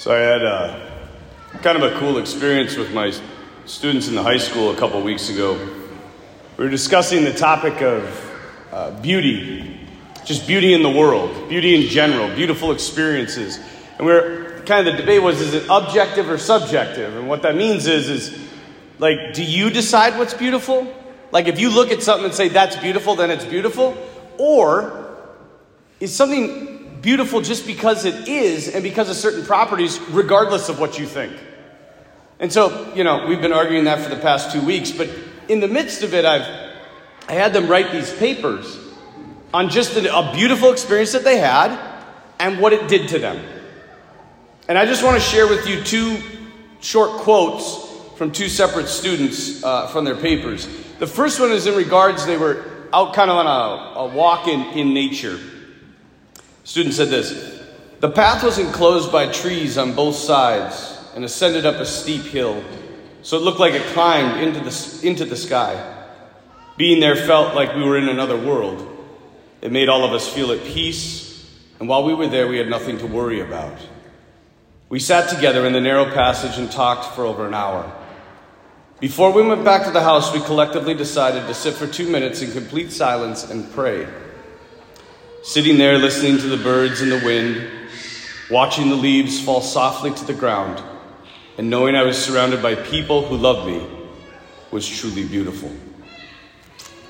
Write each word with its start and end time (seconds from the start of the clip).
So 0.00 0.16
I 0.16 0.18
had 0.20 0.42
a, 0.42 0.90
kind 1.60 1.76
of 1.76 1.82
a 1.82 1.98
cool 1.98 2.16
experience 2.16 2.74
with 2.74 2.90
my 2.94 3.12
students 3.66 4.08
in 4.08 4.14
the 4.14 4.22
high 4.22 4.38
school 4.38 4.70
a 4.70 4.74
couple 4.74 5.02
weeks 5.02 5.28
ago. 5.28 5.58
We 6.56 6.64
were 6.64 6.70
discussing 6.70 7.22
the 7.22 7.34
topic 7.34 7.82
of 7.82 8.32
uh, 8.72 8.98
beauty, 9.02 9.78
just 10.24 10.46
beauty 10.46 10.72
in 10.72 10.82
the 10.82 10.88
world, 10.88 11.50
beauty 11.50 11.74
in 11.74 11.90
general, 11.90 12.34
beautiful 12.34 12.72
experiences. 12.72 13.60
And 13.98 14.06
we 14.06 14.12
are 14.14 14.62
kind 14.62 14.88
of 14.88 14.94
the 14.94 15.02
debate 15.02 15.20
was 15.20 15.38
is 15.38 15.52
it 15.52 15.66
objective 15.68 16.30
or 16.30 16.38
subjective? 16.38 17.14
And 17.14 17.28
what 17.28 17.42
that 17.42 17.54
means 17.54 17.86
is 17.86 18.08
is 18.08 18.38
like 18.98 19.34
do 19.34 19.44
you 19.44 19.68
decide 19.68 20.16
what's 20.16 20.32
beautiful? 20.32 20.90
Like 21.30 21.46
if 21.46 21.60
you 21.60 21.68
look 21.68 21.90
at 21.90 22.02
something 22.02 22.24
and 22.24 22.34
say 22.34 22.48
that's 22.48 22.76
beautiful, 22.76 23.16
then 23.16 23.30
it's 23.30 23.44
beautiful, 23.44 23.98
or 24.38 25.14
is 26.00 26.16
something 26.16 26.79
beautiful 27.00 27.40
just 27.40 27.66
because 27.66 28.04
it 28.04 28.28
is 28.28 28.68
and 28.68 28.82
because 28.82 29.08
of 29.08 29.16
certain 29.16 29.44
properties, 29.44 30.00
regardless 30.10 30.68
of 30.68 30.78
what 30.78 30.98
you 30.98 31.06
think. 31.06 31.32
And 32.38 32.52
so, 32.52 32.94
you 32.94 33.04
know, 33.04 33.26
we've 33.26 33.40
been 33.40 33.52
arguing 33.52 33.84
that 33.84 34.00
for 34.00 34.14
the 34.14 34.20
past 34.20 34.52
two 34.52 34.64
weeks, 34.64 34.90
but 34.90 35.10
in 35.48 35.60
the 35.60 35.68
midst 35.68 36.02
of 36.02 36.14
it, 36.14 36.24
I've 36.24 36.70
I 37.30 37.34
had 37.34 37.52
them 37.52 37.68
write 37.68 37.92
these 37.92 38.12
papers 38.12 38.76
on 39.54 39.68
just 39.68 39.96
a, 39.96 40.32
beautiful 40.34 40.72
experience 40.72 41.12
that 41.12 41.22
they 41.22 41.38
had 41.38 41.78
and 42.40 42.58
what 42.58 42.72
it 42.72 42.88
did 42.88 43.08
to 43.10 43.20
them. 43.20 43.40
And 44.68 44.76
I 44.76 44.84
just 44.84 45.04
want 45.04 45.14
to 45.14 45.22
share 45.22 45.46
with 45.46 45.68
you 45.68 45.80
two 45.84 46.18
short 46.80 47.20
quotes 47.20 47.88
from 48.16 48.32
two 48.32 48.48
separate 48.48 48.88
students 48.88 49.62
uh, 49.62 49.86
from 49.88 50.04
their 50.04 50.16
papers. 50.16 50.66
The 50.98 51.06
first 51.06 51.38
one 51.38 51.52
is 51.52 51.68
in 51.68 51.76
regards, 51.76 52.26
they 52.26 52.36
were 52.36 52.64
out 52.92 53.14
kind 53.14 53.30
of 53.30 53.36
on 53.36 53.46
a, 53.46 54.00
a 54.00 54.06
walk 54.14 54.48
in, 54.48 54.62
in 54.76 54.92
nature. 54.92 55.38
Student 56.70 56.94
said 56.94 57.08
this 57.08 57.60
The 57.98 58.08
path 58.08 58.44
was 58.44 58.60
enclosed 58.60 59.10
by 59.10 59.26
trees 59.32 59.76
on 59.76 59.92
both 59.92 60.14
sides 60.14 60.96
and 61.16 61.24
ascended 61.24 61.66
up 61.66 61.80
a 61.80 61.84
steep 61.84 62.22
hill, 62.22 62.62
so 63.22 63.36
it 63.36 63.42
looked 63.42 63.58
like 63.58 63.74
it 63.74 63.82
climbed 63.86 64.40
into 64.40 64.60
the, 64.60 65.00
into 65.02 65.24
the 65.24 65.34
sky. 65.34 66.06
Being 66.76 67.00
there 67.00 67.16
felt 67.16 67.56
like 67.56 67.74
we 67.74 67.82
were 67.82 67.98
in 67.98 68.08
another 68.08 68.36
world. 68.36 68.86
It 69.60 69.72
made 69.72 69.88
all 69.88 70.04
of 70.04 70.12
us 70.12 70.32
feel 70.32 70.52
at 70.52 70.62
peace, 70.62 71.44
and 71.80 71.88
while 71.88 72.04
we 72.04 72.14
were 72.14 72.28
there, 72.28 72.46
we 72.46 72.58
had 72.58 72.70
nothing 72.70 72.98
to 72.98 73.06
worry 73.08 73.40
about. 73.40 73.76
We 74.90 75.00
sat 75.00 75.28
together 75.28 75.66
in 75.66 75.72
the 75.72 75.80
narrow 75.80 76.04
passage 76.04 76.56
and 76.56 76.70
talked 76.70 77.16
for 77.16 77.26
over 77.26 77.48
an 77.48 77.54
hour. 77.54 77.92
Before 79.00 79.32
we 79.32 79.42
went 79.42 79.64
back 79.64 79.86
to 79.86 79.90
the 79.90 80.02
house, 80.02 80.32
we 80.32 80.38
collectively 80.38 80.94
decided 80.94 81.48
to 81.48 81.52
sit 81.52 81.74
for 81.74 81.88
two 81.88 82.08
minutes 82.08 82.42
in 82.42 82.52
complete 82.52 82.92
silence 82.92 83.50
and 83.50 83.68
pray. 83.72 84.06
Sitting 85.42 85.78
there 85.78 85.96
listening 85.96 86.36
to 86.36 86.48
the 86.48 86.62
birds 86.62 87.00
and 87.00 87.10
the 87.10 87.24
wind, 87.24 87.66
watching 88.50 88.90
the 88.90 88.94
leaves 88.94 89.40
fall 89.40 89.62
softly 89.62 90.12
to 90.12 90.24
the 90.26 90.34
ground, 90.34 90.82
and 91.56 91.70
knowing 91.70 91.96
I 91.96 92.02
was 92.02 92.22
surrounded 92.22 92.62
by 92.62 92.74
people 92.74 93.26
who 93.26 93.38
loved 93.38 93.66
me 93.66 93.86
was 94.70 94.86
truly 94.86 95.24
beautiful. 95.26 95.72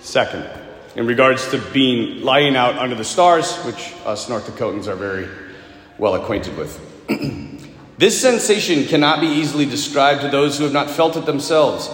Second, 0.01 0.49
in 0.95 1.09
regards 1.09 1.51
to 1.51 1.59
being 1.73 2.23
lying 2.23 2.55
out 2.55 2.79
under 2.79 2.95
the 2.95 3.05
stars, 3.05 3.57
which 3.65 3.95
us 4.05 4.29
North 4.29 4.47
Dakotans 4.47 4.87
are 4.87 4.95
very 4.95 5.29
well 5.99 6.15
acquainted 6.15 6.57
with. 6.57 6.79
this 7.99 8.21
sensation 8.21 8.85
cannot 8.85 9.21
be 9.21 9.27
easily 9.27 9.67
described 9.67 10.21
to 10.21 10.29
those 10.29 10.57
who 10.57 10.63
have 10.63 10.73
not 10.73 10.89
felt 10.89 11.17
it 11.17 11.27
themselves. 11.27 11.91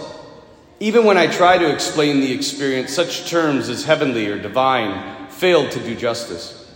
Even 0.81 1.07
when 1.07 1.17
I 1.17 1.29
try 1.29 1.57
to 1.57 1.73
explain 1.73 2.21
the 2.21 2.33
experience, 2.33 2.93
such 2.93 3.27
terms 3.27 3.71
as 3.71 3.85
heavenly 3.85 4.27
or 4.27 4.39
divine 4.39 5.16
failed 5.37 5.71
to 5.73 5.81
do 5.81 5.95
justice. 5.95 6.71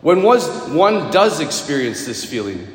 When 0.00 0.22
one 0.22 1.10
does 1.10 1.40
experience 1.40 2.04
this 2.04 2.24
feeling, 2.24 2.66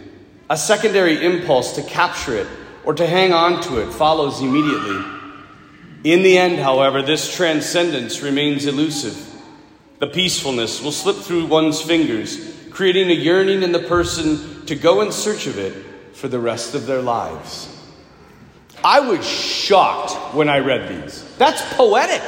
a 0.50 0.58
secondary 0.58 1.24
impulse 1.24 1.74
to 1.74 1.84
capture 1.84 2.36
it 2.36 2.48
or 2.84 2.94
to 2.96 3.06
hang 3.06 3.34
on 3.34 3.62
to 3.64 3.82
it 3.82 3.94
follows 3.94 4.42
immediately. 4.42 5.04
In 6.04 6.24
the 6.24 6.38
end, 6.38 6.60
however, 6.60 7.02
this 7.02 7.36
transcendence 7.36 8.22
remains 8.22 8.66
elusive. 8.66 9.28
The 10.00 10.08
peacefulness 10.08 10.82
will 10.82 10.92
slip 10.92 11.18
through 11.18 11.46
one's 11.46 11.82
fingers, 11.82 12.56
creating 12.72 13.10
a 13.10 13.14
yearning 13.14 13.64
in 13.64 13.74
the 13.74 13.80
person 13.80 14.66
to 14.66 14.76
go 14.76 15.02
in 15.02 15.12
search 15.12 15.46
of 15.46 15.58
it 15.58 15.74
for 16.16 16.28
the 16.28 16.40
rest 16.40 16.74
of 16.74 16.86
their 16.86 17.02
lives. 17.02 17.68
I 18.84 19.02
was 19.02 19.28
shocked 19.28 20.34
when 20.34 20.48
I 20.48 20.60
read 20.60 21.04
these. 21.04 21.24
That's 21.38 21.62
poetic. 21.74 22.24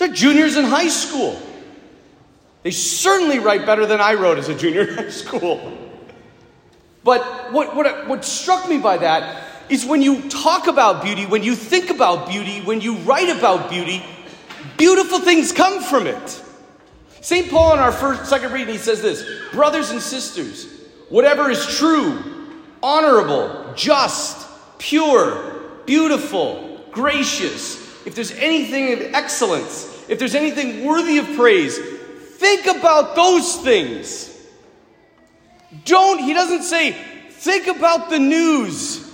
These 0.00 0.08
are 0.08 0.14
juniors 0.14 0.56
in 0.56 0.64
high 0.64 0.88
school. 0.88 1.38
They 2.62 2.70
certainly 2.70 3.38
write 3.38 3.66
better 3.66 3.84
than 3.84 4.00
I 4.00 4.14
wrote 4.14 4.38
as 4.38 4.48
a 4.48 4.54
junior 4.54 4.88
in 4.88 4.94
high 4.94 5.10
school. 5.10 5.76
But 7.04 7.52
what, 7.52 7.76
what, 7.76 8.08
what 8.08 8.24
struck 8.24 8.66
me 8.66 8.78
by 8.78 8.96
that 8.96 9.44
is 9.68 9.84
when 9.84 10.00
you 10.00 10.26
talk 10.30 10.68
about 10.68 11.04
beauty, 11.04 11.26
when 11.26 11.42
you 11.42 11.54
think 11.54 11.90
about 11.90 12.30
beauty, 12.30 12.62
when 12.62 12.80
you 12.80 12.94
write 12.96 13.28
about 13.28 13.68
beauty, 13.68 14.02
beautiful 14.78 15.18
things 15.18 15.52
come 15.52 15.82
from 15.82 16.06
it. 16.06 16.42
St. 17.20 17.50
Paul 17.50 17.74
in 17.74 17.78
our 17.78 17.92
first, 17.92 18.24
second 18.24 18.52
reading, 18.52 18.72
he 18.72 18.78
says 18.78 19.02
this 19.02 19.22
Brothers 19.52 19.90
and 19.90 20.00
sisters, 20.00 20.66
whatever 21.10 21.50
is 21.50 21.66
true, 21.76 22.22
honorable, 22.82 23.74
just, 23.76 24.48
pure, 24.78 25.60
beautiful, 25.84 26.80
gracious, 26.90 27.76
if 28.06 28.14
there's 28.14 28.32
anything 28.32 28.94
of 28.94 29.14
excellence, 29.14 29.89
if 30.10 30.18
there's 30.18 30.34
anything 30.34 30.84
worthy 30.84 31.18
of 31.18 31.36
praise, 31.36 31.78
think 31.78 32.66
about 32.66 33.14
those 33.14 33.56
things. 33.58 34.26
Don't, 35.84 36.18
he 36.18 36.34
doesn't 36.34 36.64
say, 36.64 36.90
think 37.30 37.68
about 37.68 38.10
the 38.10 38.18
news. 38.18 39.08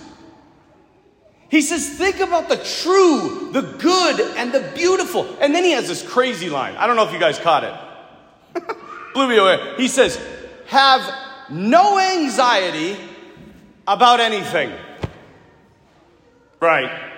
He 1.50 1.60
says, 1.60 1.86
think 1.86 2.20
about 2.20 2.48
the 2.48 2.56
true, 2.56 3.50
the 3.52 3.60
good, 3.60 4.20
and 4.38 4.52
the 4.52 4.72
beautiful. 4.74 5.28
And 5.38 5.54
then 5.54 5.64
he 5.64 5.72
has 5.72 5.86
this 5.86 6.02
crazy 6.02 6.48
line. 6.48 6.74
I 6.76 6.86
don't 6.86 6.96
know 6.96 7.06
if 7.06 7.12
you 7.12 7.20
guys 7.20 7.38
caught 7.38 7.64
it. 7.64 8.74
Blew 9.12 9.28
me 9.28 9.36
away. 9.36 9.74
He 9.76 9.88
says, 9.88 10.18
have 10.68 11.02
no 11.50 11.98
anxiety 11.98 12.96
about 13.86 14.20
anything. 14.20 14.72
Right. 16.58 17.12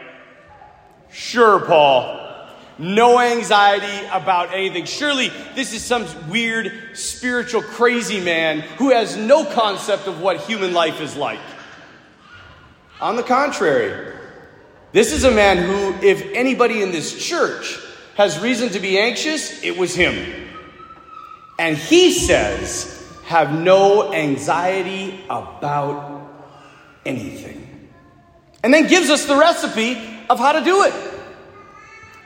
Sure, 1.10 1.64
Paul 1.64 2.17
no 2.78 3.18
anxiety 3.18 4.06
about 4.12 4.54
anything. 4.54 4.84
Surely 4.84 5.28
this 5.54 5.72
is 5.72 5.82
some 5.82 6.06
weird 6.30 6.96
spiritual 6.96 7.62
crazy 7.62 8.20
man 8.20 8.60
who 8.60 8.90
has 8.90 9.16
no 9.16 9.44
concept 9.44 10.06
of 10.06 10.20
what 10.20 10.38
human 10.40 10.72
life 10.72 11.00
is 11.00 11.16
like. 11.16 11.40
On 13.00 13.16
the 13.16 13.22
contrary, 13.22 14.14
this 14.92 15.12
is 15.12 15.24
a 15.24 15.30
man 15.30 15.58
who, 15.58 16.06
if 16.06 16.22
anybody 16.34 16.82
in 16.82 16.92
this 16.92 17.24
church 17.24 17.78
has 18.16 18.38
reason 18.40 18.70
to 18.70 18.80
be 18.80 18.98
anxious, 18.98 19.62
it 19.62 19.76
was 19.76 19.94
him. 19.94 20.48
And 21.58 21.76
he 21.76 22.12
says, 22.12 22.94
have 23.24 23.52
no 23.52 24.12
anxiety 24.12 25.20
about 25.28 26.28
anything. 27.04 27.90
And 28.62 28.72
then 28.72 28.88
gives 28.88 29.10
us 29.10 29.26
the 29.26 29.36
recipe 29.36 29.98
of 30.30 30.38
how 30.38 30.52
to 30.52 30.64
do 30.64 30.84
it. 30.84 31.17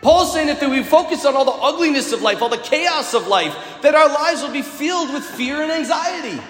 Paul's 0.03 0.33
saying 0.33 0.49
that 0.49 0.61
if 0.61 0.69
we 0.69 0.83
focus 0.83 1.25
on 1.25 1.37
all 1.37 1.45
the 1.45 1.53
ugliness 1.53 2.13
of 2.13 2.23
life, 2.23 2.43
all 2.43 2.49
the 2.49 2.59
chaos 2.59 3.15
of 3.15 3.29
life, 3.29 3.57
that 3.83 3.95
our 3.95 4.09
lives 4.09 4.43
will 4.43 4.51
be 4.51 4.63
filled 4.63 5.15
with 5.15 5.25
fear 5.25 5.63
and 5.63 5.71
anxiety. 5.71 6.43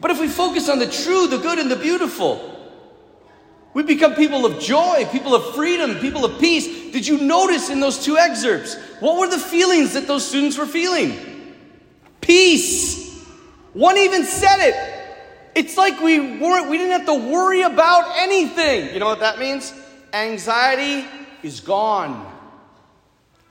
But 0.00 0.10
if 0.10 0.20
we 0.20 0.28
focus 0.28 0.68
on 0.68 0.78
the 0.78 0.86
true, 0.86 1.28
the 1.28 1.38
good, 1.38 1.58
and 1.58 1.70
the 1.70 1.76
beautiful, 1.76 2.52
we 3.72 3.82
become 3.84 4.14
people 4.14 4.44
of 4.44 4.60
joy, 4.60 5.06
people 5.10 5.34
of 5.34 5.54
freedom, 5.54 5.96
people 5.96 6.26
of 6.26 6.38
peace. 6.38 6.92
Did 6.92 7.06
you 7.06 7.22
notice 7.22 7.70
in 7.70 7.80
those 7.80 8.04
two 8.04 8.18
excerpts? 8.18 8.76
What 9.00 9.18
were 9.18 9.28
the 9.28 9.38
feelings 9.38 9.94
that 9.94 10.06
those 10.06 10.26
students 10.28 10.58
were 10.58 10.66
feeling? 10.66 11.16
Peace. 12.20 13.18
One 13.72 13.96
even 13.96 14.24
said 14.24 14.58
it. 14.58 14.92
It's 15.54 15.78
like 15.78 16.02
we 16.02 16.38
weren't, 16.38 16.68
we 16.68 16.76
didn't 16.76 16.92
have 16.92 17.06
to 17.06 17.14
worry 17.14 17.62
about 17.62 18.14
anything. 18.18 18.92
You 18.92 19.00
know 19.00 19.06
what 19.06 19.20
that 19.20 19.38
means? 19.38 19.72
Anxiety 20.12 21.06
is 21.46 21.60
gone. 21.60 22.30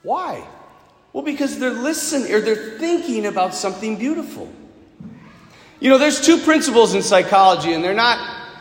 Why? 0.02 0.46
Well, 1.12 1.24
because 1.24 1.58
they're 1.58 1.70
listening 1.70 2.32
or 2.32 2.40
they're 2.40 2.78
thinking 2.78 3.26
about 3.26 3.54
something 3.54 3.96
beautiful. 3.96 4.52
You 5.80 5.90
know, 5.90 5.98
there's 5.98 6.20
two 6.20 6.38
principles 6.38 6.94
in 6.94 7.02
psychology, 7.02 7.72
and 7.72 7.82
they're 7.82 7.94
not. 7.94 8.18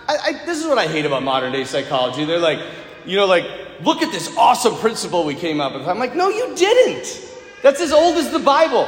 I, 0.07 0.17
I, 0.23 0.45
this 0.45 0.59
is 0.59 0.65
what 0.65 0.77
I 0.77 0.87
hate 0.87 1.05
about 1.05 1.23
modern 1.23 1.51
day 1.51 1.65
psychology. 1.65 2.25
They're 2.25 2.39
like, 2.39 2.59
you 3.05 3.17
know, 3.17 3.25
like, 3.25 3.45
look 3.81 4.01
at 4.01 4.11
this 4.11 4.35
awesome 4.37 4.75
principle 4.75 5.25
we 5.25 5.35
came 5.35 5.61
up 5.61 5.73
with. 5.73 5.87
I'm 5.87 5.99
like, 5.99 6.15
no, 6.15 6.29
you 6.29 6.55
didn't. 6.55 7.21
That's 7.61 7.81
as 7.81 7.91
old 7.91 8.17
as 8.17 8.31
the 8.31 8.39
Bible. 8.39 8.87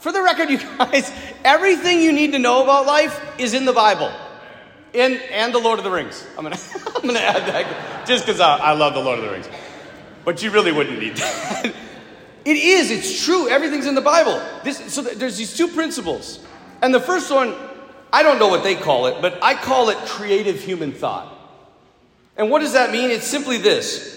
For 0.00 0.12
the 0.12 0.22
record, 0.22 0.50
you 0.50 0.58
guys, 0.58 1.12
everything 1.44 2.00
you 2.00 2.12
need 2.12 2.32
to 2.32 2.38
know 2.38 2.62
about 2.62 2.86
life 2.86 3.20
is 3.38 3.54
in 3.54 3.64
the 3.64 3.72
Bible. 3.72 4.12
In, 4.92 5.20
and 5.30 5.52
the 5.52 5.58
Lord 5.58 5.78
of 5.78 5.84
the 5.84 5.90
Rings. 5.90 6.26
I'm 6.36 6.44
gonna, 6.44 6.58
I'm 6.96 7.02
gonna 7.02 7.18
add 7.18 7.46
that 7.52 8.06
just 8.06 8.24
because 8.24 8.40
I, 8.40 8.56
I 8.56 8.72
love 8.72 8.94
the 8.94 9.00
Lord 9.00 9.18
of 9.18 9.24
the 9.24 9.30
Rings. 9.30 9.48
But 10.24 10.42
you 10.42 10.50
really 10.50 10.72
wouldn't 10.72 10.98
need 10.98 11.16
that. 11.16 11.66
it 12.44 12.56
is, 12.56 12.90
it's 12.90 13.24
true. 13.24 13.48
Everything's 13.48 13.86
in 13.86 13.94
the 13.94 14.00
Bible. 14.00 14.42
This, 14.64 14.92
so 14.92 15.02
there's 15.02 15.36
these 15.36 15.56
two 15.56 15.68
principles. 15.68 16.40
And 16.82 16.94
the 16.94 17.00
first 17.00 17.30
one 17.30 17.54
I 18.12 18.22
don't 18.22 18.38
know 18.38 18.48
what 18.48 18.62
they 18.62 18.74
call 18.74 19.06
it, 19.06 19.20
but 19.20 19.38
I 19.42 19.54
call 19.54 19.90
it 19.90 19.98
creative 19.98 20.60
human 20.62 20.92
thought. 20.92 21.34
And 22.36 22.50
what 22.50 22.60
does 22.60 22.72
that 22.72 22.90
mean? 22.90 23.10
It's 23.10 23.26
simply 23.26 23.58
this 23.58 24.16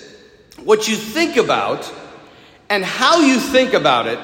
what 0.63 0.87
you 0.87 0.95
think 0.95 1.37
about 1.37 1.91
and 2.69 2.85
how 2.85 3.21
you 3.21 3.39
think 3.39 3.73
about 3.73 4.07
it 4.07 4.19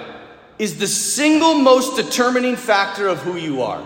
is 0.59 0.77
the 0.77 0.87
single 0.87 1.55
most 1.55 1.95
determining 1.95 2.55
factor 2.55 3.07
of 3.07 3.19
who 3.19 3.35
you 3.37 3.63
are. 3.63 3.81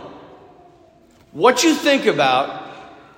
What 1.32 1.64
you 1.64 1.74
think 1.74 2.06
about 2.06 2.62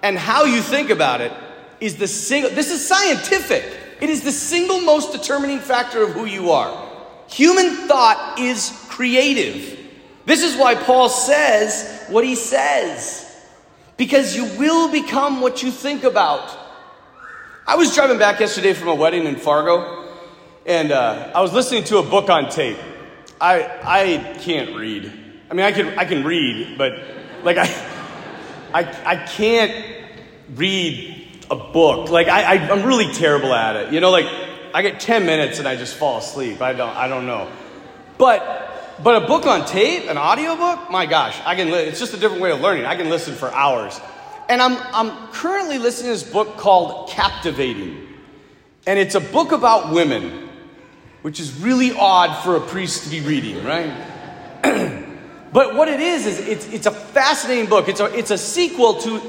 and 0.04 0.18
how 0.18 0.46
you 0.46 0.62
think 0.62 0.90
about 0.90 1.22
it 1.22 1.32
is 1.80 1.98
the 1.98 2.08
single, 2.08 2.52
this 2.52 2.72
is 2.72 2.88
scientific. 2.88 3.66
It 4.04 4.10
is 4.10 4.22
the 4.22 4.34
single 4.34 4.82
most 4.82 5.14
determining 5.14 5.60
factor 5.60 6.04
of 6.04 6.10
who 6.10 6.26
you 6.26 6.52
are. 6.52 6.90
Human 7.30 7.88
thought 7.88 8.36
is 8.38 8.86
creative. 8.90 9.80
This 10.26 10.44
is 10.44 10.58
why 10.58 10.76
Paul 10.76 11.08
says 11.08 12.04
what 12.10 12.26
he 12.26 12.36
says. 12.36 13.34
Because 13.96 14.36
you 14.36 14.44
will 14.60 14.92
become 14.92 15.40
what 15.40 15.64
you 15.64 15.72
think 15.72 16.04
about. 16.04 16.54
I 17.66 17.78
was 17.78 17.96
driving 17.96 18.18
back 18.20 18.42
yesterday 18.42 18.74
from 18.74 18.90
a 18.90 18.96
wedding 18.96 19.24
in 19.24 19.38
Fargo, 19.38 20.10
and 20.66 20.92
uh, 20.92 21.32
I 21.34 21.40
was 21.40 21.54
listening 21.54 21.86
to 21.86 22.00
a 22.00 22.04
book 22.04 22.30
on 22.30 22.50
tape. 22.50 22.80
I, 23.40 23.64
I 23.82 24.38
can't 24.42 24.76
read. 24.76 25.14
I 25.50 25.54
mean, 25.54 25.66
I 25.66 25.72
can, 25.72 25.98
I 25.98 26.04
can 26.04 26.26
read, 26.26 26.78
but 26.78 27.00
like 27.44 27.56
I, 27.56 27.70
I, 28.74 28.82
I 29.06 29.16
can't 29.28 29.72
read 30.56 31.23
a 31.50 31.56
book. 31.56 32.10
Like 32.10 32.28
I, 32.28 32.56
I, 32.56 32.72
I'm 32.72 32.86
really 32.86 33.12
terrible 33.14 33.54
at 33.54 33.76
it. 33.76 33.94
You 33.94 34.00
know, 34.00 34.12
like 34.12 34.26
I 34.74 34.82
get 34.82 35.00
10 35.00 35.26
minutes 35.26 35.60
and 35.60 35.68
I 35.68 35.76
just 35.76 35.96
fall 35.96 36.18
asleep. 36.18 36.62
I 36.62 36.74
don't, 36.74 36.96
I 36.96 37.08
don't 37.08 37.28
know. 37.28 37.50
But, 38.18 38.98
but 39.04 39.24
a 39.24 39.28
book 39.28 39.46
on 39.46 39.66
tape, 39.66 40.10
an 40.10 40.18
audiobook, 40.18 40.90
my 40.90 41.06
gosh, 41.06 41.40
I 41.46 41.56
can, 41.56 41.68
it's 41.70 42.00
just 42.00 42.14
a 42.14 42.18
different 42.18 42.42
way 42.42 42.52
of 42.52 42.62
learning. 42.62 42.86
I 42.86 42.96
can 42.96 43.10
listen 43.10 43.36
for 43.36 43.52
hours. 43.52 44.00
And 44.50 44.62
I'm, 44.62 44.78
I'm 44.94 45.28
currently 45.32 45.78
listening 45.78 46.14
to 46.14 46.20
this 46.20 46.24
book 46.24 46.58
called 46.58 47.10
Captivating. 47.10 48.08
And 48.86 49.00
it's 49.00 49.16
a 49.16 49.22
book 49.22 49.52
about 49.52 49.94
women, 49.94 50.50
which 51.22 51.40
is 51.40 51.54
really 51.60 51.94
odd 51.94 52.44
for 52.44 52.56
a 52.56 52.62
priest 52.62 53.06
to 53.06 53.10
be 53.10 53.22
reading, 53.22 53.64
right? 53.64 53.92
but 55.54 55.76
what 55.76 55.88
it 55.88 56.00
is, 56.00 56.26
is 56.26 56.40
it's, 56.40 56.68
it's 56.68 56.86
a 56.86 56.92
fascinating 56.92 57.68
book. 57.68 57.88
It's 57.88 58.00
a, 58.00 58.06
it's 58.18 58.32
a 58.32 58.38
sequel 58.38 58.96
to 59.02 59.22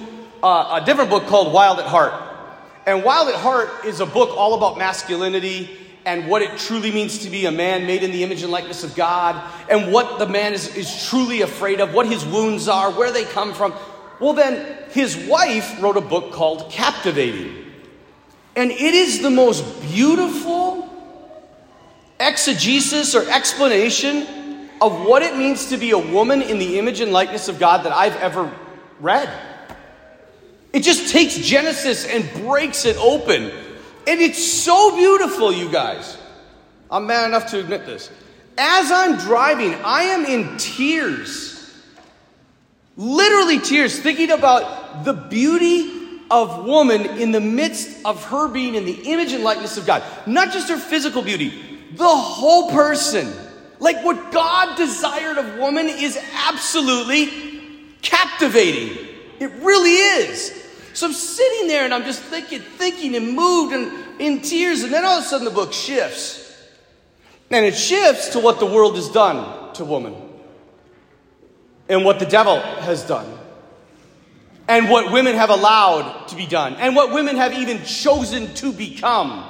uh, 0.45 0.81
a 0.83 0.85
different 0.85 1.09
book 1.09 1.27
called 1.27 1.53
Wild 1.55 1.81
at 1.81 1.87
Heart. 1.87 2.13
And 2.87 3.03
Wild 3.03 3.29
at 3.29 3.37
Heart 3.37 3.87
is 3.87 4.01
a 4.01 4.07
book 4.07 4.29
all 4.37 4.53
about 4.55 4.77
masculinity 4.77 5.71
and 6.05 6.29
what 6.29 6.43
it 6.43 6.59
truly 6.59 6.93
means 6.93 7.21
to 7.21 7.31
be 7.31 7.47
a 7.47 7.51
man 7.51 7.87
made 7.87 8.03
in 8.03 8.13
the 8.13 8.23
image 8.23 8.43
and 8.43 8.53
likeness 8.53 8.85
of 8.85 8.95
God, 8.95 9.43
and 9.71 9.91
what 9.91 10.19
the 10.19 10.29
man 10.29 10.53
is, 10.53 10.77
is 10.77 11.09
truly 11.09 11.41
afraid 11.41 11.81
of, 11.81 11.95
what 11.95 12.07
his 12.07 12.27
wounds 12.27 12.69
are, 12.69 12.91
where 12.91 13.11
they 13.11 13.25
come 13.25 13.55
from. 13.55 13.73
Well, 14.21 14.35
then, 14.35 14.77
his 14.91 15.17
wife 15.17 15.81
wrote 15.83 15.97
a 15.97 16.03
book 16.03 16.33
called 16.33 16.71
Captivating. 16.71 17.65
And 18.55 18.71
it 18.71 18.95
is 18.95 19.23
the 19.23 19.31
most 19.31 19.65
beautiful 19.81 20.91
exegesis 22.21 23.15
or 23.15 23.27
explanation 23.31 24.69
of 24.83 25.07
what 25.07 25.23
it 25.23 25.39
means 25.39 25.71
to 25.71 25.79
be 25.79 25.93
a 25.93 25.99
woman 25.99 26.43
in 26.43 26.59
the 26.59 26.79
image 26.79 27.01
and 27.01 27.13
likeness 27.13 27.49
of 27.49 27.59
God 27.59 27.87
that 27.87 27.93
I've 27.93 28.17
ever 28.17 28.53
read. 29.01 29.54
It 30.75 30.83
just 30.83 31.11
takes 31.11 31.39
Genesis 31.39 32.05
and 32.07 32.31
breaks 32.45 32.85
it 32.85 32.99
open. 32.99 33.45
And 34.07 34.21
it's 34.21 34.45
so 34.45 34.95
beautiful, 34.95 35.51
you 35.51 35.71
guys. 35.71 36.19
I'm 36.91 37.07
man 37.07 37.31
enough 37.31 37.47
to 37.53 37.61
admit 37.61 37.87
this. 37.87 38.11
As 38.59 38.93
I'm 38.93 39.17
driving, 39.19 39.75
I 39.83 40.03
am 40.03 40.27
in 40.27 40.59
tears 40.59 41.55
Literally 42.97 43.59
tears, 43.59 43.99
thinking 43.99 44.31
about 44.31 45.05
the 45.05 45.13
beauty 45.13 45.91
of 46.31 46.65
woman 46.65 47.05
in 47.19 47.33
the 47.33 47.41
midst 47.41 48.05
of 48.05 48.25
her 48.27 48.49
being 48.49 48.77
in 48.77 48.85
the 48.85 49.13
image 49.13 49.33
and 49.33 49.43
likeness 49.43 49.77
of 49.77 49.87
God. 49.87 50.03
Not 50.27 50.53
just 50.53 50.69
her 50.69 50.77
physical 50.77 51.23
beauty, 51.23 51.53
the 51.93 52.07
whole 52.07 52.71
person. 52.71 53.33
Like 53.81 54.05
what 54.05 54.33
God 54.33 54.77
desired 54.77 55.39
of 55.39 55.59
woman 55.59 55.89
is 55.89 56.17
absolutely 56.47 57.31
captivating. 58.01 58.97
It 59.41 59.51
really 59.63 59.91
is. 59.91 60.64
So 60.95 61.07
I'm 61.07 61.13
sitting 61.13 61.69
there 61.69 61.85
and 61.85 61.93
I'm 61.93 62.05
just 62.05 62.23
thinking, 62.23 62.61
thinking 62.61 63.17
and 63.17 63.35
moved 63.35 63.75
and 63.75 64.21
in 64.21 64.41
tears, 64.41 64.83
and 64.85 64.93
then 64.93 65.05
all 65.05 65.19
of 65.19 65.25
a 65.25 65.27
sudden 65.27 65.45
the 65.45 65.51
book 65.51 65.73
shifts. 65.73 66.57
And 67.51 67.67
it 67.67 67.75
shifts 67.75 68.31
to 68.31 68.41
what 68.41 68.61
the 68.61 68.67
world 68.67 68.97
has 68.97 69.11
done 69.11 69.75
to 69.75 69.85
woman 69.85 70.15
and 71.89 72.05
what 72.05 72.19
the 72.19 72.27
devil 72.27 72.61
has 72.61 73.07
done, 73.07 73.31
and 74.69 74.89
what 74.89 75.13
women 75.13 75.35
have 75.35 75.51
allowed 75.51 76.29
to 76.29 76.37
be 76.37 76.47
done, 76.47 76.75
and 76.77 76.97
what 76.97 77.13
women 77.13 77.37
have 77.37 77.53
even 77.53 77.85
chosen 77.85 78.55
to 78.55 78.73
become. 78.73 79.45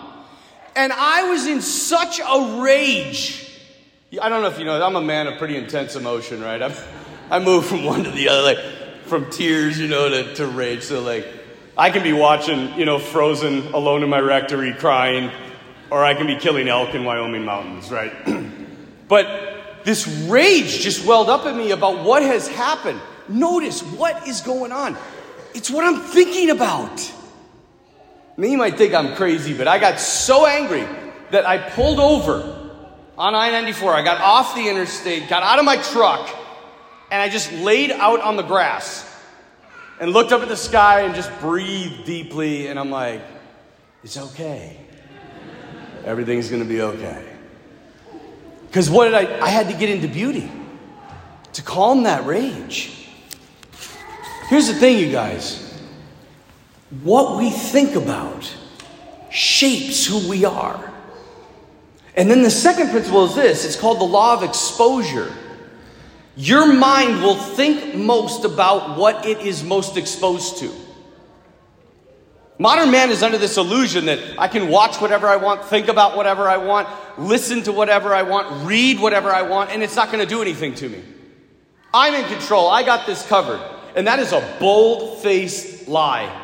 And 0.74 0.92
I 0.92 1.30
was 1.30 1.46
in 1.46 1.62
such 1.62 2.18
a 2.18 2.60
rage. 2.60 3.60
I 4.20 4.28
don't 4.28 4.42
know 4.42 4.48
if 4.48 4.58
you 4.58 4.64
know, 4.64 4.82
I'm 4.82 4.96
a 4.96 5.00
man 5.00 5.28
of 5.28 5.38
pretty 5.38 5.56
intense 5.56 5.94
emotion, 5.94 6.42
right? 6.42 6.60
I'm, 6.60 6.72
I 7.30 7.38
move 7.38 7.66
from 7.66 7.84
one 7.84 8.02
to 8.02 8.10
the 8.10 8.28
other, 8.28 8.42
like 8.42 8.58
from 9.06 9.30
tears, 9.30 9.78
you 9.78 9.88
know, 9.88 10.08
to, 10.08 10.34
to 10.34 10.46
rage. 10.46 10.82
So, 10.82 11.00
like, 11.00 11.26
I 11.76 11.90
can 11.90 12.02
be 12.02 12.12
watching, 12.12 12.72
you 12.78 12.84
know, 12.84 12.98
Frozen 12.98 13.72
alone 13.74 14.02
in 14.02 14.08
my 14.08 14.20
rectory 14.20 14.72
crying, 14.74 15.30
or 15.90 16.04
I 16.04 16.14
can 16.14 16.26
be 16.26 16.36
killing 16.36 16.68
elk 16.68 16.94
in 16.94 17.04
Wyoming 17.04 17.44
mountains, 17.44 17.90
right? 17.90 18.12
but 19.08 19.84
this 19.84 20.06
rage 20.06 20.80
just 20.80 21.04
welled 21.06 21.28
up 21.28 21.46
in 21.46 21.56
me 21.56 21.72
about 21.72 22.04
what 22.04 22.22
has 22.22 22.48
happened. 22.48 23.00
Notice 23.28 23.82
what 23.82 24.26
is 24.26 24.40
going 24.40 24.72
on. 24.72 24.96
It's 25.54 25.70
what 25.70 25.84
I'm 25.84 26.00
thinking 26.00 26.50
about. 26.50 27.12
Now, 28.36 28.48
you 28.48 28.56
might 28.56 28.76
think 28.76 28.94
I'm 28.94 29.14
crazy, 29.14 29.56
but 29.56 29.68
I 29.68 29.78
got 29.78 30.00
so 30.00 30.46
angry 30.46 30.86
that 31.30 31.46
I 31.46 31.58
pulled 31.58 32.00
over 32.00 32.60
on 33.16 33.34
I 33.34 33.50
94. 33.50 33.94
I 33.94 34.02
got 34.02 34.20
off 34.20 34.54
the 34.54 34.68
interstate, 34.68 35.28
got 35.28 35.42
out 35.42 35.58
of 35.58 35.64
my 35.64 35.76
truck, 35.76 36.28
and 37.14 37.22
I 37.22 37.28
just 37.28 37.52
laid 37.52 37.92
out 37.92 38.20
on 38.22 38.34
the 38.34 38.42
grass 38.42 39.08
and 40.00 40.10
looked 40.10 40.32
up 40.32 40.42
at 40.42 40.48
the 40.48 40.56
sky 40.56 41.02
and 41.02 41.14
just 41.14 41.30
breathed 41.38 42.04
deeply. 42.04 42.66
And 42.66 42.76
I'm 42.76 42.90
like, 42.90 43.22
it's 44.02 44.16
okay. 44.16 44.76
Everything's 46.04 46.50
going 46.50 46.60
to 46.60 46.68
be 46.68 46.82
okay. 46.82 47.24
Because 48.66 48.90
what 48.90 49.04
did 49.04 49.14
I? 49.14 49.46
I 49.46 49.48
had 49.48 49.68
to 49.68 49.74
get 49.74 49.90
into 49.90 50.08
beauty 50.08 50.50
to 51.52 51.62
calm 51.62 52.02
that 52.02 52.26
rage. 52.26 53.06
Here's 54.48 54.66
the 54.66 54.74
thing, 54.74 54.98
you 54.98 55.12
guys 55.12 55.60
what 57.04 57.36
we 57.38 57.50
think 57.50 57.94
about 57.94 58.52
shapes 59.30 60.04
who 60.04 60.28
we 60.28 60.44
are. 60.44 60.92
And 62.16 62.28
then 62.28 62.42
the 62.42 62.50
second 62.50 62.90
principle 62.90 63.24
is 63.24 63.36
this 63.36 63.64
it's 63.64 63.76
called 63.76 64.00
the 64.00 64.04
law 64.04 64.34
of 64.34 64.42
exposure. 64.42 65.32
Your 66.36 66.72
mind 66.72 67.22
will 67.22 67.36
think 67.36 67.94
most 67.94 68.44
about 68.44 68.98
what 68.98 69.24
it 69.24 69.38
is 69.38 69.62
most 69.62 69.96
exposed 69.96 70.58
to. 70.58 70.70
Modern 72.58 72.90
man 72.90 73.10
is 73.10 73.22
under 73.22 73.38
this 73.38 73.56
illusion 73.56 74.06
that 74.06 74.20
I 74.38 74.46
can 74.46 74.68
watch 74.68 75.00
whatever 75.00 75.26
I 75.26 75.36
want, 75.36 75.64
think 75.64 75.88
about 75.88 76.16
whatever 76.16 76.48
I 76.48 76.56
want, 76.56 76.88
listen 77.18 77.62
to 77.64 77.72
whatever 77.72 78.14
I 78.14 78.22
want, 78.22 78.66
read 78.66 79.00
whatever 79.00 79.30
I 79.30 79.42
want, 79.42 79.70
and 79.70 79.82
it's 79.82 79.96
not 79.96 80.12
going 80.12 80.20
to 80.20 80.28
do 80.28 80.40
anything 80.40 80.74
to 80.76 80.88
me. 80.88 81.02
I'm 81.92 82.14
in 82.14 82.24
control. 82.28 82.68
I 82.68 82.82
got 82.82 83.06
this 83.06 83.26
covered. 83.26 83.60
And 83.96 84.06
that 84.08 84.18
is 84.18 84.32
a 84.32 84.56
bold 84.58 85.22
faced 85.22 85.86
lie. 85.86 86.40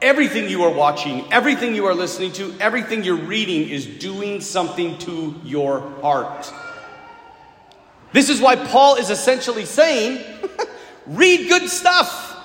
Everything 0.00 0.48
you 0.48 0.62
are 0.62 0.72
watching, 0.72 1.30
everything 1.32 1.74
you 1.74 1.86
are 1.86 1.94
listening 1.94 2.32
to, 2.32 2.54
everything 2.60 3.04
you're 3.04 3.16
reading 3.16 3.68
is 3.68 3.86
doing 3.86 4.40
something 4.40 4.96
to 4.98 5.34
your 5.44 5.80
heart. 6.00 6.50
This 8.12 8.28
is 8.28 8.40
why 8.40 8.56
Paul 8.56 8.96
is 8.96 9.10
essentially 9.10 9.64
saying 9.64 10.24
read 11.06 11.48
good 11.48 11.68
stuff, 11.68 12.36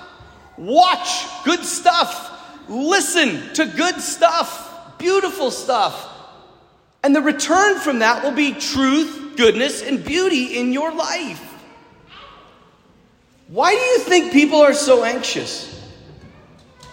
watch 0.56 1.26
good 1.44 1.64
stuff, 1.64 2.30
listen 2.68 3.52
to 3.54 3.66
good 3.66 4.00
stuff, 4.00 4.98
beautiful 4.98 5.50
stuff. 5.50 6.10
And 7.02 7.14
the 7.14 7.20
return 7.20 7.78
from 7.78 7.98
that 8.00 8.24
will 8.24 8.32
be 8.32 8.52
truth, 8.52 9.34
goodness, 9.36 9.82
and 9.82 10.04
beauty 10.04 10.58
in 10.58 10.72
your 10.72 10.92
life. 10.94 11.42
Why 13.48 13.74
do 13.74 13.80
you 13.80 13.98
think 13.98 14.32
people 14.32 14.60
are 14.60 14.72
so 14.72 15.04
anxious? 15.04 15.70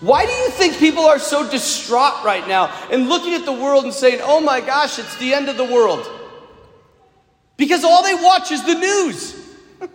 Why 0.02 0.26
do 0.26 0.32
you 0.32 0.50
think 0.50 0.78
people 0.78 1.04
are 1.04 1.20
so 1.20 1.50
distraught 1.50 2.24
right 2.26 2.46
now 2.48 2.68
and 2.92 3.08
looking 3.08 3.36
at 3.36 3.46
the 3.46 3.54
world 3.54 3.84
and 3.84 3.94
saying, 3.94 4.20
oh 4.24 4.42
my 4.42 4.60
gosh, 4.60 5.00
it's 5.00 5.16
the 5.18 5.34
end 5.34 5.48
of 5.48 5.58
the 5.58 5.64
world? 5.64 6.10
Because 7.58 7.84
all 7.84 8.04
they 8.04 8.16
watch 8.16 8.52
is 8.52 8.64
the 8.64 8.76
news. 8.76 9.34
they 9.80 9.88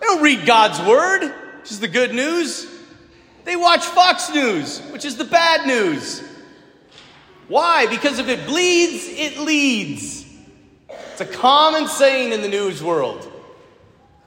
don't 0.00 0.22
read 0.22 0.46
God's 0.46 0.80
word, 0.88 1.32
which 1.60 1.70
is 1.70 1.80
the 1.80 1.88
good 1.88 2.14
news. 2.14 2.66
They 3.44 3.56
watch 3.56 3.84
Fox 3.84 4.30
News, 4.32 4.80
which 4.90 5.04
is 5.04 5.16
the 5.16 5.24
bad 5.24 5.66
news. 5.66 6.22
Why? 7.48 7.86
Because 7.86 8.18
if 8.18 8.28
it 8.28 8.46
bleeds, 8.46 9.06
it 9.08 9.38
leads. 9.38 10.24
It's 10.88 11.20
a 11.20 11.26
common 11.26 11.86
saying 11.86 12.32
in 12.32 12.40
the 12.40 12.48
news 12.48 12.82
world. 12.82 13.30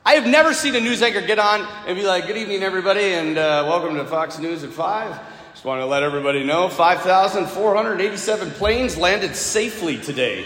I 0.06 0.14
have 0.14 0.26
never 0.26 0.54
seen 0.54 0.74
a 0.76 0.80
news 0.80 1.02
anchor 1.02 1.20
get 1.20 1.40
on 1.40 1.68
and 1.86 1.98
be 1.98 2.06
like, 2.06 2.28
Good 2.28 2.38
evening, 2.38 2.64
everybody, 2.64 3.14
and 3.14 3.38
uh, 3.38 3.66
welcome 3.68 3.96
to 3.96 4.06
Fox 4.06 4.40
News 4.40 4.64
at 4.64 4.70
5. 4.70 5.20
Just 5.52 5.66
want 5.66 5.82
to 5.82 5.86
let 5.86 6.04
everybody 6.04 6.44
know 6.44 6.70
5,487 6.70 8.52
planes 8.52 8.96
landed 8.96 9.36
safely 9.36 9.98
today. 9.98 10.46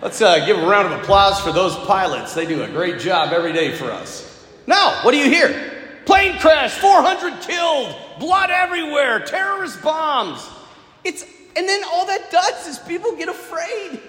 Let's 0.00 0.22
uh, 0.22 0.46
give 0.46 0.58
a 0.58 0.66
round 0.66 0.92
of 0.92 1.00
applause 1.00 1.40
for 1.40 1.52
those 1.52 1.74
pilots. 1.76 2.34
They 2.34 2.46
do 2.46 2.62
a 2.62 2.68
great 2.68 3.00
job 3.00 3.32
every 3.32 3.52
day 3.52 3.72
for 3.72 3.90
us. 3.90 4.46
Now, 4.66 5.00
what 5.02 5.12
do 5.12 5.18
you 5.18 5.28
hear? 5.28 5.72
Plane 6.04 6.38
crash, 6.38 6.72
400 6.74 7.40
killed, 7.42 7.96
blood 8.18 8.50
everywhere, 8.50 9.20
terrorist 9.20 9.82
bombs. 9.82 10.48
It's 11.04 11.24
and 11.56 11.68
then 11.68 11.82
all 11.92 12.06
that 12.06 12.30
does 12.30 12.68
is 12.68 12.78
people 12.78 13.16
get 13.16 13.28
afraid. 13.28 14.00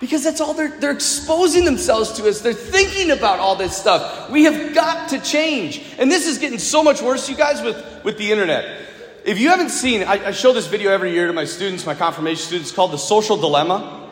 Because 0.00 0.24
that's 0.24 0.40
all 0.40 0.54
they're, 0.54 0.78
they're 0.80 0.92
exposing 0.92 1.64
themselves 1.66 2.12
to 2.12 2.28
us. 2.28 2.40
They're 2.40 2.54
thinking 2.54 3.10
about 3.10 3.38
all 3.38 3.54
this 3.54 3.76
stuff. 3.76 4.30
We 4.30 4.44
have 4.44 4.74
got 4.74 5.10
to 5.10 5.20
change. 5.20 5.82
And 5.98 6.10
this 6.10 6.26
is 6.26 6.38
getting 6.38 6.58
so 6.58 6.82
much 6.82 7.02
worse, 7.02 7.28
you 7.28 7.36
guys, 7.36 7.60
with, 7.60 8.04
with 8.04 8.16
the 8.16 8.30
internet. 8.30 8.86
If 9.28 9.38
you 9.38 9.50
haven't 9.50 9.68
seen, 9.68 10.04
I, 10.04 10.28
I 10.28 10.30
show 10.30 10.54
this 10.54 10.68
video 10.68 10.90
every 10.90 11.12
year 11.12 11.26
to 11.26 11.34
my 11.34 11.44
students, 11.44 11.84
my 11.84 11.94
confirmation 11.94 12.42
students, 12.46 12.72
called 12.72 12.92
The 12.92 12.96
Social 12.96 13.36
Dilemma. 13.36 14.08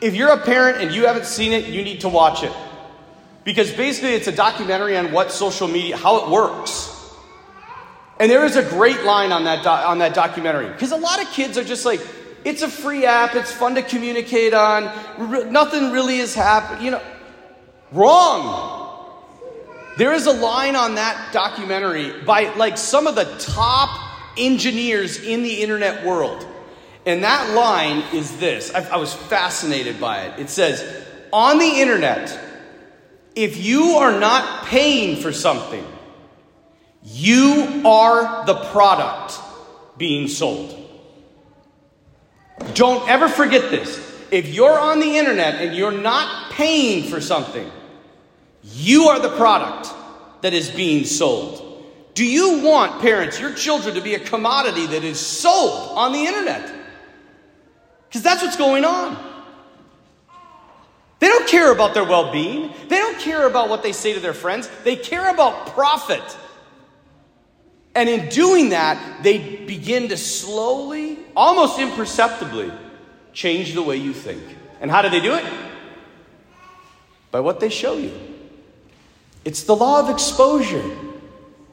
If 0.00 0.16
you're 0.16 0.32
a 0.32 0.36
parent 0.36 0.82
and 0.82 0.92
you 0.92 1.06
haven't 1.06 1.26
seen 1.26 1.52
it, 1.52 1.66
you 1.66 1.84
need 1.84 2.00
to 2.00 2.08
watch 2.08 2.42
it. 2.42 2.52
Because 3.44 3.70
basically, 3.70 4.14
it's 4.14 4.26
a 4.26 4.32
documentary 4.32 4.96
on 4.96 5.12
what 5.12 5.30
social 5.30 5.68
media, 5.68 5.96
how 5.96 6.24
it 6.24 6.28
works. 6.28 6.90
And 8.18 8.28
there 8.28 8.44
is 8.44 8.56
a 8.56 8.64
great 8.64 9.04
line 9.04 9.30
on 9.30 9.44
that, 9.44 9.62
do- 9.62 9.68
on 9.68 9.98
that 9.98 10.12
documentary. 10.12 10.66
Because 10.66 10.90
a 10.90 10.96
lot 10.96 11.22
of 11.22 11.30
kids 11.30 11.56
are 11.56 11.62
just 11.62 11.84
like, 11.84 12.00
it's 12.44 12.62
a 12.62 12.68
free 12.68 13.06
app, 13.06 13.36
it's 13.36 13.52
fun 13.52 13.76
to 13.76 13.82
communicate 13.82 14.52
on, 14.54 14.90
Re- 15.18 15.48
nothing 15.48 15.92
really 15.92 16.18
is 16.18 16.34
happening. 16.34 16.84
You 16.84 16.90
know, 16.90 17.02
wrong. 17.92 18.79
There 19.96 20.12
is 20.12 20.26
a 20.26 20.32
line 20.32 20.76
on 20.76 20.94
that 20.94 21.32
documentary 21.32 22.22
by 22.22 22.54
like 22.54 22.78
some 22.78 23.06
of 23.06 23.14
the 23.14 23.24
top 23.38 24.10
engineers 24.38 25.22
in 25.22 25.42
the 25.42 25.62
internet 25.62 26.04
world. 26.04 26.46
And 27.06 27.24
that 27.24 27.54
line 27.54 28.04
is 28.14 28.38
this 28.38 28.74
I, 28.74 28.82
I 28.88 28.96
was 28.96 29.14
fascinated 29.14 30.00
by 30.00 30.22
it. 30.22 30.40
It 30.40 30.50
says, 30.50 31.06
On 31.32 31.58
the 31.58 31.80
internet, 31.80 32.38
if 33.34 33.56
you 33.56 33.96
are 33.96 34.18
not 34.18 34.66
paying 34.66 35.20
for 35.20 35.32
something, 35.32 35.84
you 37.02 37.82
are 37.84 38.44
the 38.44 38.56
product 38.66 39.38
being 39.96 40.28
sold. 40.28 40.76
Don't 42.74 43.08
ever 43.08 43.28
forget 43.28 43.70
this. 43.70 44.06
If 44.30 44.48
you're 44.48 44.78
on 44.78 45.00
the 45.00 45.16
internet 45.16 45.56
and 45.56 45.74
you're 45.74 45.90
not 45.90 46.52
paying 46.52 47.04
for 47.04 47.20
something, 47.20 47.70
you 48.62 49.08
are 49.08 49.20
the 49.20 49.36
product 49.36 49.90
that 50.42 50.52
is 50.52 50.70
being 50.70 51.04
sold. 51.04 51.66
Do 52.14 52.24
you 52.26 52.62
want, 52.62 53.00
parents, 53.00 53.40
your 53.40 53.54
children 53.54 53.94
to 53.94 54.00
be 54.00 54.14
a 54.14 54.18
commodity 54.18 54.86
that 54.86 55.04
is 55.04 55.18
sold 55.18 55.96
on 55.96 56.12
the 56.12 56.26
internet? 56.26 56.70
Because 58.08 58.22
that's 58.22 58.42
what's 58.42 58.56
going 58.56 58.84
on. 58.84 59.16
They 61.20 61.28
don't 61.28 61.46
care 61.46 61.70
about 61.70 61.94
their 61.94 62.04
well 62.04 62.32
being, 62.32 62.72
they 62.88 62.96
don't 62.96 63.18
care 63.18 63.46
about 63.46 63.68
what 63.68 63.82
they 63.82 63.92
say 63.92 64.14
to 64.14 64.20
their 64.20 64.34
friends, 64.34 64.68
they 64.84 64.96
care 64.96 65.30
about 65.30 65.68
profit. 65.68 66.22
And 67.94 68.08
in 68.08 68.28
doing 68.28 68.70
that, 68.70 69.22
they 69.22 69.56
begin 69.66 70.08
to 70.08 70.16
slowly, 70.16 71.18
almost 71.36 71.78
imperceptibly, 71.78 72.72
change 73.32 73.74
the 73.74 73.82
way 73.82 73.96
you 73.96 74.12
think. 74.12 74.42
And 74.80 74.90
how 74.90 75.02
do 75.02 75.10
they 75.10 75.20
do 75.20 75.34
it? 75.34 75.44
By 77.30 77.40
what 77.40 77.60
they 77.60 77.68
show 77.68 77.96
you. 77.96 78.29
It's 79.44 79.64
the 79.64 79.74
law 79.74 80.00
of 80.00 80.10
exposure. 80.10 80.84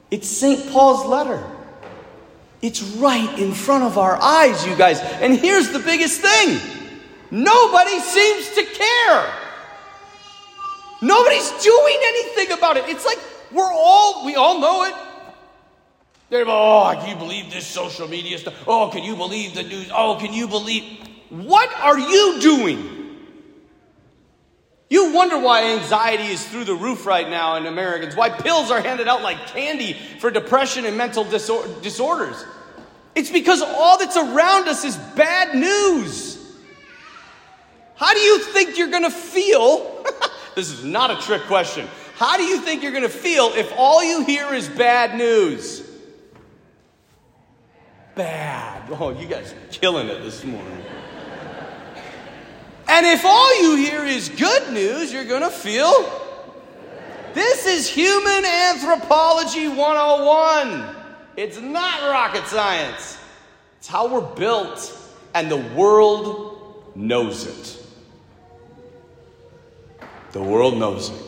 It's 0.09 0.27
St. 0.27 0.71
Paul's 0.71 1.05
letter. 1.05 1.43
It's 2.61 2.81
right 2.81 3.37
in 3.37 3.53
front 3.53 3.83
of 3.83 3.97
our 3.97 4.15
eyes, 4.15 4.65
you 4.65 4.75
guys. 4.75 4.99
And 4.99 5.37
here's 5.37 5.71
the 5.71 5.79
biggest 5.79 6.21
thing 6.21 6.59
nobody 7.29 7.99
seems 7.99 8.49
to 8.55 8.63
care. 8.63 9.33
Nobody's 11.01 11.51
doing 11.63 11.97
anything 12.01 12.57
about 12.57 12.77
it. 12.77 12.85
It's 12.87 13.05
like 13.05 13.19
we're 13.51 13.71
all, 13.71 14.25
we 14.25 14.35
all 14.35 14.59
know 14.59 14.83
it. 14.85 14.93
They're 16.29 16.45
oh, 16.47 16.93
can 16.99 17.09
you 17.09 17.15
believe 17.15 17.51
this 17.51 17.65
social 17.65 18.07
media 18.07 18.37
stuff? 18.37 18.55
Oh, 18.67 18.89
can 18.89 19.03
you 19.03 19.15
believe 19.15 19.55
the 19.55 19.63
news? 19.63 19.89
Oh, 19.93 20.17
can 20.19 20.33
you 20.33 20.47
believe? 20.47 20.83
What 21.29 21.73
are 21.79 21.99
you 21.99 22.39
doing? 22.41 23.06
You 24.89 25.11
wonder 25.13 25.37
why 25.37 25.75
anxiety 25.75 26.27
is 26.27 26.45
through 26.47 26.63
the 26.63 26.75
roof 26.75 27.05
right 27.05 27.29
now 27.29 27.55
in 27.55 27.65
Americans, 27.65 28.15
why 28.15 28.29
pills 28.29 28.71
are 28.71 28.81
handed 28.81 29.07
out 29.07 29.21
like 29.21 29.47
candy 29.47 29.93
for 30.19 30.31
depression 30.31 30.85
and 30.85 30.97
mental 30.97 31.25
disor- 31.25 31.81
disorders. 31.81 32.45
It's 33.13 33.29
because 33.29 33.61
all 33.61 33.97
that's 33.97 34.15
around 34.15 34.67
us 34.67 34.85
is 34.85 34.95
bad 35.15 35.55
news. 35.55 36.35
How 37.95 38.13
do 38.13 38.19
you 38.19 38.39
think 38.39 38.77
you're 38.77 38.91
going 38.91 39.03
to 39.03 39.09
feel? 39.09 40.05
this 40.55 40.69
is 40.69 40.83
not 40.85 41.11
a 41.11 41.15
trick 41.25 41.41
question. 41.43 41.87
How 42.15 42.37
do 42.37 42.43
you 42.43 42.59
think 42.59 42.81
you're 42.81 42.91
going 42.91 43.03
to 43.03 43.09
feel 43.09 43.51
if 43.55 43.73
all 43.75 44.03
you 44.03 44.23
hear 44.23 44.53
is 44.53 44.69
bad 44.69 45.17
news? 45.17 45.81
Bad. 48.15 48.89
Oh, 48.91 49.09
you 49.09 49.27
guys 49.27 49.53
are 49.53 49.71
killing 49.71 50.07
it 50.07 50.21
this 50.23 50.43
morning. 50.43 50.83
And 52.97 53.05
if 53.05 53.23
all 53.25 53.61
you 53.61 53.75
hear 53.75 54.03
is 54.05 54.27
good 54.27 54.73
news, 54.73 55.13
you're 55.13 55.23
going 55.23 55.43
to 55.43 55.51
feel. 55.51 55.93
This 57.35 57.67
is 57.67 57.87
human 57.87 58.43
anthropology 58.43 59.67
101. 59.67 60.95
It's 61.35 61.61
not 61.61 62.09
rocket 62.09 62.47
science, 62.47 63.19
it's 63.77 63.87
how 63.87 64.11
we're 64.11 64.35
built, 64.35 64.99
and 65.35 65.51
the 65.51 65.57
world 65.75 66.91
knows 66.95 67.45
it. 67.45 67.85
The 70.31 70.41
world 70.41 70.79
knows 70.79 71.11
it. 71.11 71.21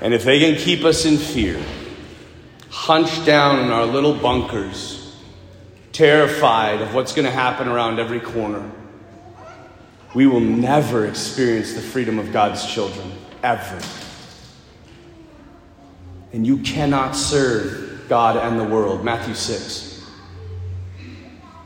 And 0.00 0.12
if 0.12 0.24
they 0.24 0.40
can 0.40 0.56
keep 0.56 0.82
us 0.82 1.04
in 1.04 1.16
fear, 1.16 1.62
hunched 2.70 3.24
down 3.24 3.60
in 3.60 3.70
our 3.70 3.86
little 3.86 4.14
bunkers, 4.14 5.16
terrified 5.92 6.80
of 6.80 6.92
what's 6.92 7.14
going 7.14 7.26
to 7.26 7.30
happen 7.30 7.68
around 7.68 8.00
every 8.00 8.18
corner, 8.18 8.68
we 10.14 10.26
will 10.26 10.40
never 10.40 11.06
experience 11.06 11.74
the 11.74 11.80
freedom 11.80 12.18
of 12.18 12.32
God's 12.32 12.64
children, 12.64 13.12
ever. 13.42 13.80
And 16.32 16.46
you 16.46 16.58
cannot 16.58 17.16
serve 17.16 18.08
God 18.08 18.36
and 18.36 18.58
the 18.58 18.64
world. 18.64 19.04
Matthew 19.04 19.34
6. 19.34 20.08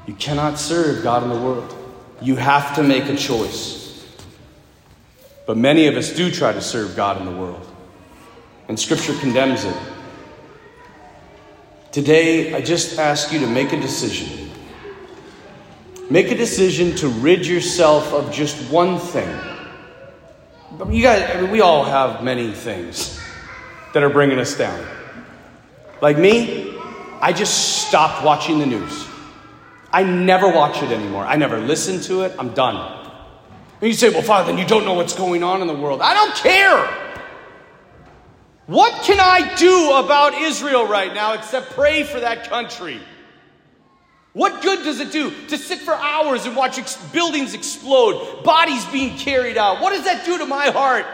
You 0.06 0.14
cannot 0.14 0.58
serve 0.58 1.02
God 1.02 1.22
and 1.22 1.32
the 1.32 1.40
world. 1.40 1.74
You 2.22 2.36
have 2.36 2.74
to 2.76 2.82
make 2.82 3.04
a 3.04 3.16
choice. 3.16 3.78
But 5.46 5.56
many 5.56 5.86
of 5.86 5.96
us 5.96 6.14
do 6.14 6.30
try 6.30 6.52
to 6.52 6.60
serve 6.60 6.96
God 6.96 7.18
and 7.18 7.28
the 7.28 7.36
world. 7.36 7.66
And 8.68 8.78
Scripture 8.78 9.14
condemns 9.20 9.64
it. 9.64 9.76
Today, 11.92 12.54
I 12.54 12.60
just 12.60 12.98
ask 12.98 13.32
you 13.32 13.40
to 13.40 13.46
make 13.46 13.72
a 13.72 13.80
decision. 13.80 14.47
Make 16.10 16.30
a 16.30 16.34
decision 16.34 16.96
to 16.96 17.08
rid 17.08 17.46
yourself 17.46 18.12
of 18.14 18.32
just 18.32 18.70
one 18.70 18.98
thing. 18.98 19.28
You 20.90 21.02
guys, 21.02 21.22
I 21.36 21.40
mean, 21.40 21.50
we 21.50 21.60
all 21.60 21.84
have 21.84 22.24
many 22.24 22.52
things 22.52 23.20
that 23.92 24.02
are 24.02 24.08
bringing 24.08 24.38
us 24.38 24.56
down. 24.56 24.86
Like 26.00 26.16
me, 26.16 26.78
I 27.20 27.32
just 27.32 27.86
stopped 27.88 28.24
watching 28.24 28.58
the 28.58 28.66
news. 28.66 29.06
I 29.92 30.02
never 30.04 30.48
watch 30.48 30.82
it 30.82 30.92
anymore. 30.92 31.24
I 31.24 31.36
never 31.36 31.58
listen 31.58 32.00
to 32.02 32.22
it. 32.22 32.34
I'm 32.38 32.54
done. 32.54 32.76
And 33.80 33.88
you 33.88 33.94
say, 33.94 34.10
well, 34.10 34.22
Father, 34.22 34.52
then 34.52 34.58
you 34.58 34.66
don't 34.66 34.84
know 34.84 34.94
what's 34.94 35.14
going 35.14 35.42
on 35.42 35.60
in 35.60 35.66
the 35.66 35.74
world. 35.74 36.00
I 36.00 36.14
don't 36.14 36.34
care. 36.34 37.08
What 38.66 39.02
can 39.02 39.18
I 39.20 39.54
do 39.56 39.92
about 39.94 40.34
Israel 40.34 40.86
right 40.86 41.12
now 41.14 41.34
except 41.34 41.70
pray 41.70 42.02
for 42.02 42.20
that 42.20 42.48
country? 42.50 43.00
What 44.38 44.62
good 44.62 44.84
does 44.84 45.00
it 45.00 45.10
do 45.10 45.32
to 45.48 45.58
sit 45.58 45.80
for 45.80 45.94
hours 45.94 46.46
and 46.46 46.54
watch 46.54 46.78
ex- 46.78 46.96
buildings 47.10 47.54
explode, 47.54 48.44
bodies 48.44 48.84
being 48.86 49.16
carried 49.16 49.58
out? 49.58 49.80
What 49.80 49.90
does 49.90 50.04
that 50.04 50.24
do 50.24 50.38
to 50.38 50.46
my 50.46 50.66
heart? 50.66 51.04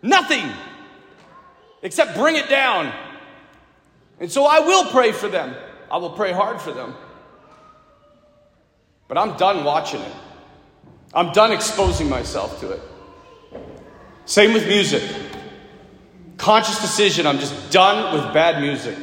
Nothing, 0.00 0.48
except 1.82 2.14
bring 2.14 2.36
it 2.36 2.48
down. 2.48 2.92
And 4.20 4.30
so 4.30 4.44
I 4.44 4.60
will 4.60 4.92
pray 4.92 5.10
for 5.10 5.26
them. 5.26 5.56
I 5.90 5.96
will 5.96 6.10
pray 6.10 6.30
hard 6.30 6.60
for 6.60 6.70
them. 6.70 6.94
But 9.08 9.18
I'm 9.18 9.36
done 9.36 9.64
watching 9.64 10.00
it. 10.00 10.12
I'm 11.12 11.32
done 11.32 11.50
exposing 11.50 12.08
myself 12.08 12.60
to 12.60 12.70
it. 12.70 12.80
Same 14.26 14.52
with 14.52 14.68
music. 14.68 15.02
Conscious 16.36 16.80
decision, 16.80 17.26
I'm 17.26 17.40
just 17.40 17.72
done 17.72 18.14
with 18.14 18.32
bad 18.32 18.62
music. 18.62 18.96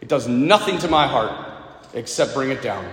It 0.00 0.08
does 0.08 0.26
nothing 0.26 0.78
to 0.78 0.88
my 0.88 1.06
heart 1.06 1.47
except 1.94 2.34
bring 2.34 2.50
it 2.50 2.62
down. 2.62 2.90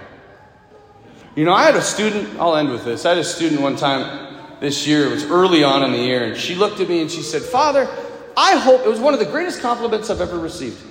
You 1.35 1.43
know, 1.43 1.53
I 1.53 1.63
had 1.63 1.75
a 1.75 1.81
student, 1.81 2.39
I'll 2.39 2.55
end 2.55 2.69
with 2.69 2.85
this. 2.85 3.05
I 3.05 3.09
had 3.09 3.17
a 3.17 3.23
student 3.23 3.61
one 3.61 3.75
time 3.75 4.35
this 4.59 4.87
year. 4.87 5.05
It 5.07 5.11
was 5.11 5.25
early 5.25 5.63
on 5.63 5.83
in 5.83 5.91
the 5.91 5.97
year. 5.97 6.23
And 6.23 6.37
she 6.37 6.55
looked 6.55 6.79
at 6.79 6.87
me 6.87 7.01
and 7.01 7.11
she 7.11 7.21
said, 7.21 7.41
Father, 7.41 7.89
I 8.37 8.55
hope, 8.55 8.85
it 8.85 8.89
was 8.89 8.99
one 8.99 9.13
of 9.13 9.19
the 9.19 9.25
greatest 9.25 9.61
compliments 9.61 10.09
I've 10.09 10.21
ever 10.21 10.39
received. 10.39 10.81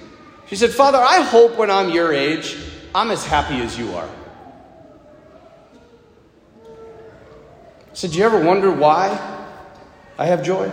She 0.47 0.57
said, 0.57 0.71
Father, 0.71 0.99
I 0.99 1.23
hope 1.23 1.57
when 1.57 1.71
I'm 1.71 1.91
your 1.91 2.13
age, 2.13 2.57
I'm 2.95 3.11
as 3.11 3.25
happy 3.25 3.57
as 3.57 3.79
you 3.79 3.95
are. 3.95 4.09
I 6.65 7.97
said, 7.97 8.11
Do 8.11 8.19
you 8.19 8.25
ever 8.25 8.41
wonder 8.41 8.71
why 8.71 9.47
I 10.19 10.27
have 10.27 10.43
joy? 10.43 10.69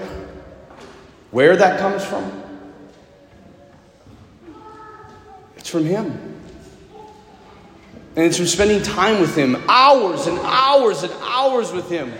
Where 1.31 1.55
that 1.55 1.79
comes 1.79 2.03
from? 2.03 2.43
It's 5.55 5.69
from 5.69 5.85
Him. 5.85 6.30
And 8.15 8.25
it's 8.25 8.37
from 8.37 8.45
spending 8.45 8.81
time 8.81 9.21
with 9.21 9.35
Him, 9.35 9.55
hours 9.67 10.27
and 10.27 10.37
hours 10.39 11.03
and 11.03 11.13
hours 11.21 11.71
with 11.71 11.89
Him. 11.89 12.13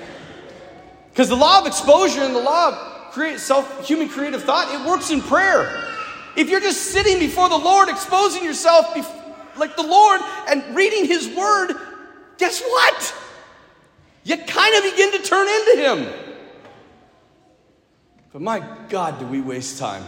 Because 1.10 1.28
the 1.28 1.36
law 1.36 1.60
of 1.60 1.68
exposure 1.68 2.22
and 2.22 2.34
the 2.34 2.42
law 2.42 2.70
of 2.70 3.12
create, 3.12 3.40
self, 3.40 3.86
human 3.86 4.08
creative 4.08 4.44
thought, 4.44 4.74
it 4.74 4.88
works 4.88 5.12
in 5.12 5.22
prayer. 5.22 5.90
If 6.38 6.50
you're 6.50 6.62
just 6.62 6.92
sitting 6.92 7.20
before 7.20 7.50
the 7.50 7.58
Lord, 7.58 7.90
exposing 7.90 8.44
yourself 8.44 8.88
bef- 8.94 9.58
like 9.58 9.76
the 9.76 9.84
Lord 9.84 10.22
and 10.48 10.76
reading 10.76 11.06
His 11.06 11.28
Word, 11.28 11.74
guess 12.38 12.62
what? 12.62 13.16
You 14.24 14.38
kind 14.38 14.76
of 14.76 14.92
begin 14.92 15.12
to 15.12 15.20
turn 15.24 15.48
into 15.48 15.82
Him. 15.82 16.14
But 18.32 18.42
my 18.42 18.64
God, 18.88 19.20
do 19.20 19.26
we 19.26 19.42
waste 19.42 19.78
time 19.78 20.06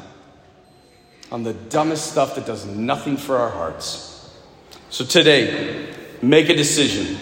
on 1.34 1.42
the 1.42 1.54
dumbest 1.54 2.12
stuff 2.12 2.36
that 2.36 2.46
does 2.46 2.66
nothing 2.68 3.18
for 3.18 3.38
our 3.38 3.50
hearts. 3.50 4.13
So 4.94 5.04
today, 5.04 5.92
make 6.22 6.50
a 6.50 6.56
decision. 6.56 7.16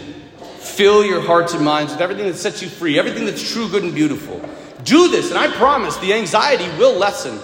Fill 0.59 1.05
your 1.05 1.21
hearts 1.21 1.53
and 1.53 1.63
minds 1.63 1.93
with 1.93 2.01
everything 2.01 2.25
that 2.25 2.35
sets 2.35 2.61
you 2.61 2.67
free, 2.67 2.99
everything 2.99 3.23
that's 3.23 3.49
true, 3.49 3.69
good, 3.69 3.83
and 3.83 3.95
beautiful. 3.95 4.41
Do 4.83 5.07
this, 5.07 5.29
and 5.29 5.39
I 5.39 5.47
promise 5.47 5.95
the 5.95 6.13
anxiety 6.13 6.65
will 6.77 6.97
lessen. 6.97 7.39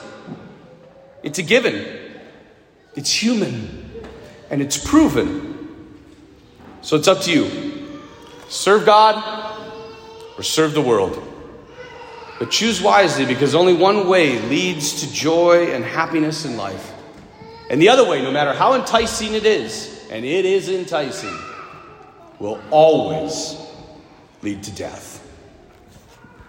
It's 1.24 1.39
a 1.39 1.43
given, 1.43 2.12
it's 2.93 3.10
human, 3.10 3.89
and 4.50 4.62
it's 4.62 4.77
proven. 4.77 5.69
So 6.81 6.98
it's 6.98 7.07
up 7.07 7.22
to 7.22 7.31
you. 7.31 7.88
Serve 8.50 8.86
God 8.86 9.57
or 10.38 10.43
serve 10.43 10.74
the 10.74 10.81
world. 10.81 11.24
But 12.38 12.51
choose 12.51 12.81
wisely 12.81 13.25
because 13.25 13.55
only 13.55 13.75
one 13.75 14.10
way 14.10 14.41
leads 14.50 15.00
to 15.03 15.13
joy 15.13 15.67
and 15.67 15.86
happiness 15.86 16.43
in 16.43 16.57
life. 16.57 16.91
And 17.69 17.81
the 17.81 17.88
other 17.88 18.05
way, 18.05 18.22
no 18.22 18.31
matter 18.31 18.51
how 18.51 18.74
enticing 18.74 19.34
it 19.34 19.46
is, 19.46 19.97
and 20.10 20.26
it 20.26 20.46
is 20.46 20.70
enticing, 20.70 21.38
will 22.40 22.60
always 22.72 23.58
lead 24.42 24.64
to 24.64 24.72
death. 24.72 25.17